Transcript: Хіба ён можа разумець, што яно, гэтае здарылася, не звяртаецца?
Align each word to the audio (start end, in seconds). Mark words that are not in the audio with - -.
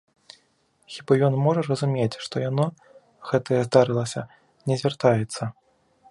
Хіба 0.93 1.17
ён 1.27 1.33
можа 1.47 1.61
разумець, 1.67 2.19
што 2.27 2.35
яно, 2.49 2.65
гэтае 3.31 3.59
здарылася, 3.67 4.21
не 4.71 4.75
звяртаецца? 4.83 5.43